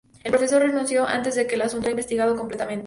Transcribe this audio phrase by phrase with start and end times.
[0.23, 2.79] El profesor renunció antes de que el asunto fuera investigado completamente.